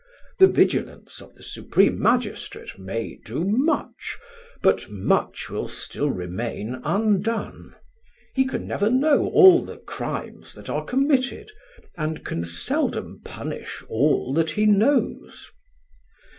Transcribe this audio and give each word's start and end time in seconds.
The 0.39 0.47
vigilance 0.47 1.21
of 1.21 1.35
the 1.35 1.43
supreme 1.43 1.99
magistrate 1.99 2.79
may 2.79 3.17
do 3.23 3.43
much, 3.45 4.17
but 4.63 4.89
much 4.89 5.47
will 5.47 5.67
still 5.67 6.09
remain 6.09 6.81
undone. 6.83 7.75
He 8.33 8.47
can 8.47 8.65
never 8.65 8.89
know 8.89 9.27
all 9.27 9.63
the 9.63 9.77
crimes 9.77 10.55
that 10.55 10.71
are 10.71 10.83
committed, 10.85 11.51
and 11.99 12.25
can 12.25 12.45
seldom 12.45 13.21
punish 13.23 13.83
all 13.89 14.33
that 14.33 14.49
he 14.49 14.65
knows." 14.65 15.51